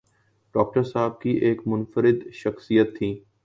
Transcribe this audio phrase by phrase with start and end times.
[0.55, 3.13] Doctor صاحب کی ایک منفرد شخصیت تھی۔